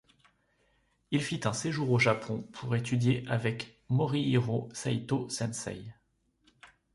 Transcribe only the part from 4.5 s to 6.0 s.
Saito sensei.